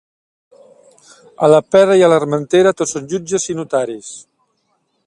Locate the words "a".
1.47-1.49, 2.07-2.09